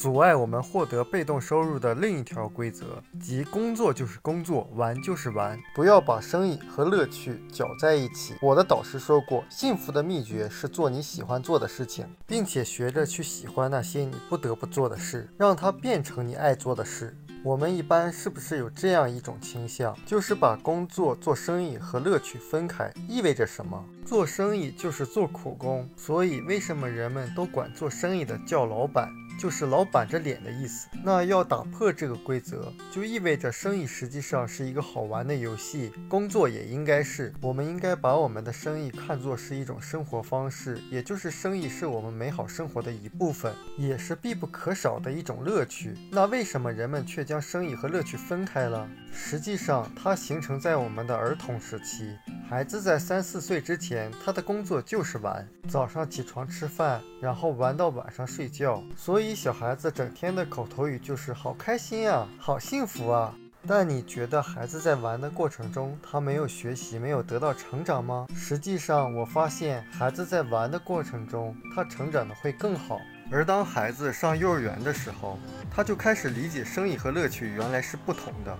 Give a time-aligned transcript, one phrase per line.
[0.00, 8.34] 阻碍我们获得被动收入的另一条规则，即工作就是工作，玩就是玩，不要把生意和乐趣搅在一起。
[8.40, 17.14] 我的导师说过，幸福的秘诀是做你喜欢做的事情，并且学着去喜欢那些你不得不做的事，让它变成你爱做的事。
[17.42, 22.90] 我们一般是不是有这样一种倾向，就是把工作、做生意和乐趣分开？
[23.06, 23.84] 意味着什么？
[24.06, 29.10] 做生意就是做苦工，所以为什么人们都管做生意的叫老板？
[29.40, 30.86] 就是老板着脸的意思。
[31.02, 37.32] 那要打破这个规则，就意味着生意实际上是一个好玩的游戏，工作也应该是。
[37.40, 45.94] 我们应该把我们的生意看作是一种生活方式，也就是生意是我们美好生活的一部分，也是必不可少的一种乐趣。
[46.10, 48.86] 那为什么人们却将生意和乐趣分开了？
[49.10, 52.14] 实际上，它形成在我们的儿童时期。
[52.50, 58.82] 孩子在三四岁之前，他的工作就是玩，早上起床吃饭，然后玩到晚上睡觉。
[58.96, 63.32] 所以小孩子整天的口头语就是“好开心啊，好幸福啊”。
[63.68, 68.26] 但你觉得孩子在玩的过程中，他没有学习，没有得到成长吗？
[68.34, 72.98] 实际上，我发现孩子在玩的过程中，他成长的会更好。
[73.30, 75.38] 而当孩子上幼儿园的时候，
[75.70, 78.58] 他就开始理解生意和乐趣原来是不同的。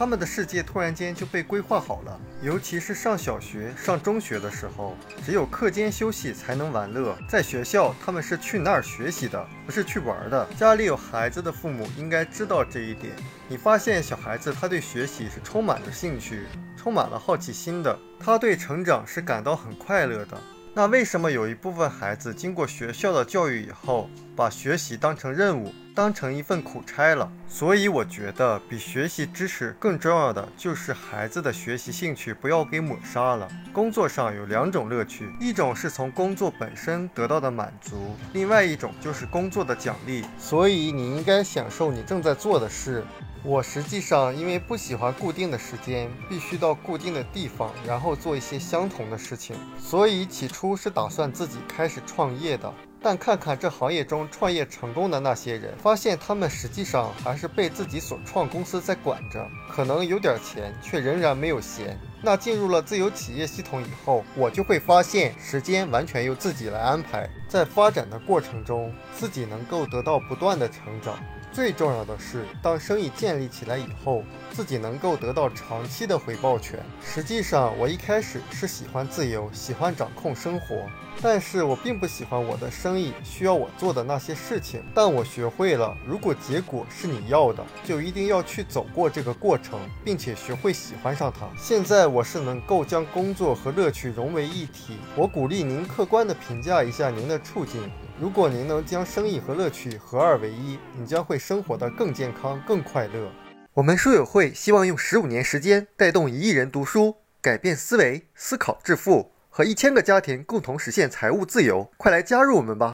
[0.00, 7.14] 他们的世界突然间就被规划好了，尤其是上小学、上中学的时候，只有课间休息才能玩乐。
[7.28, 10.48] 在学校，他们是去那儿学习的，不是去玩的。
[10.56, 13.12] 家里有孩子的父母应该知道这一点。
[13.46, 16.46] 你发现小孩子他对学习是充满着兴趣，
[16.78, 20.40] 充满了好奇心的，他对成长是感到很快乐的。
[20.72, 25.72] 那为什么有一部分孩子经过学校的教育以后，把学习当成任务？
[25.92, 33.46] 当成一份苦差了，所以我觉得比学习知识更重要的就是孩子的学习兴趣不要给抹杀了。
[33.72, 40.24] 工作上有两种乐趣，一种是从工作本身得到的满足，另外一种就是工作的奖励。
[40.38, 43.04] 所以你应该享受你正在做的事。
[43.42, 52.72] 我实际上因为不喜欢固定的时间，必须到固定的地方，然后做一些相同的事情，所以起初是打算自己开始创业的。
[53.02, 61.98] 但看看这行业中创业成功的那些人，发现他们实际上还是被自己所创公司在管着，可能有点钱，却仍然没有闲。
[62.20, 71.18] 那进入了自由企业系统以后，我就会发现时间完全由自己来安排，在发展的过程中，自己能够得到不断的成长。
[71.52, 74.22] 最重要的是，当生意建立起来以后，
[74.52, 76.78] 自己能够得到长期的回报权。
[77.02, 80.88] 实际上，我一开始是喜欢自由，喜欢掌控生活，
[81.20, 84.80] 但是我并不喜欢我的生意需要我做的那些事情。
[84.94, 91.48] 但我学会了，如果结果是你要的，就一定要去走过这个过程，并且学会喜欢上它。
[91.60, 94.98] 现在我是能够将工作和乐趣融为一体。
[95.16, 97.90] 我鼓励您客观地评价一下您的处境。
[98.20, 103.32] 如果您能将生意和乐趣合二为一，你将会生活得更健康、更快乐。
[103.72, 111.90] 我们书友会希望用十五年时间带动一亿人读书，改变思维、思考致富，和一千个家庭共同实现财务自由。
[111.96, 112.88] 快来加入我们吧！